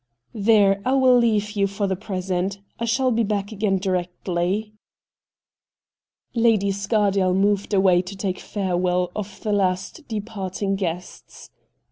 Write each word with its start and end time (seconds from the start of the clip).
'There, 0.49 0.81
I 0.83 0.93
will 0.93 1.15
leave 1.15 1.51
you 1.51 1.67
for 1.67 1.85
the 1.85 1.95
present. 1.95 2.57
I 2.79 2.85
shall 2.85 3.11
be 3.11 3.21
back 3.21 3.51
again 3.51 3.77
directly.' 3.77 4.73
Lady 6.33 6.71
Scardale 6.71 7.35
moved 7.35 7.71
away 7.71 8.01
to 8.01 8.15
take 8.15 8.39
fare 8.39 8.75
well 8.75 9.11
of 9.15 9.41
the 9.43 9.51
last 9.53 10.07
departing 10.07 10.75
guests. 10.75 11.51